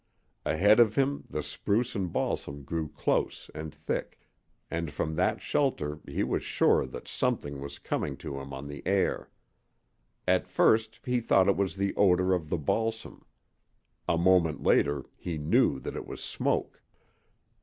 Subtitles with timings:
[0.45, 4.19] Ahead of him the spruce and balsam grew close and thick,
[4.71, 8.81] and from that shelter he was sure that something was coming to him on the
[8.87, 9.29] air.
[10.27, 13.23] At first he thought it was the odor of the balsam.
[14.09, 16.81] A moment later he knew that it was smoke.